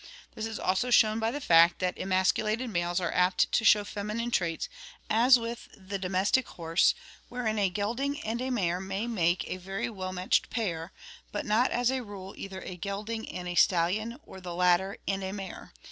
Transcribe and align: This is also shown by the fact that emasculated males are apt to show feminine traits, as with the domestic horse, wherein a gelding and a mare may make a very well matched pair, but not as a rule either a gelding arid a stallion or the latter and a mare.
This 0.33 0.47
is 0.47 0.57
also 0.59 0.89
shown 0.89 1.19
by 1.19 1.29
the 1.29 1.39
fact 1.39 1.77
that 1.77 1.99
emasculated 1.99 2.71
males 2.71 2.99
are 2.99 3.13
apt 3.13 3.51
to 3.51 3.63
show 3.63 3.83
feminine 3.83 4.31
traits, 4.31 4.67
as 5.11 5.37
with 5.37 5.69
the 5.77 5.99
domestic 5.99 6.47
horse, 6.47 6.95
wherein 7.29 7.59
a 7.59 7.69
gelding 7.69 8.19
and 8.21 8.41
a 8.41 8.49
mare 8.49 8.79
may 8.79 9.05
make 9.05 9.47
a 9.47 9.57
very 9.57 9.91
well 9.91 10.11
matched 10.11 10.49
pair, 10.49 10.91
but 11.31 11.45
not 11.45 11.69
as 11.69 11.91
a 11.91 12.01
rule 12.01 12.33
either 12.35 12.61
a 12.61 12.77
gelding 12.77 13.31
arid 13.31 13.49
a 13.51 13.55
stallion 13.55 14.17
or 14.23 14.41
the 14.41 14.55
latter 14.55 14.97
and 15.07 15.23
a 15.23 15.31
mare. 15.31 15.71